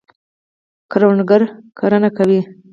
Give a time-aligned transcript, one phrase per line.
[0.91, 1.41] کروندګر
[1.77, 2.41] کرنه کوي.